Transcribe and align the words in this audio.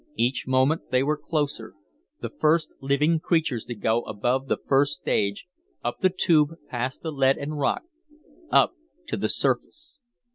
Each 0.15 0.47
moment 0.47 0.89
they 0.89 1.03
were 1.03 1.15
closer, 1.15 1.75
the 2.21 2.31
first 2.31 2.71
living 2.79 3.19
creatures 3.19 3.65
to 3.65 3.75
go 3.75 4.01
above 4.05 4.47
the 4.47 4.57
first 4.57 4.95
stage, 4.95 5.45
up 5.83 5.99
the 5.99 6.09
Tube 6.09 6.55
past 6.67 7.03
the 7.03 7.11
lead 7.11 7.37
and 7.37 7.59
rock, 7.59 7.83
up 8.49 8.73
to 9.05 9.15
the 9.15 9.29
surface. 9.29 9.99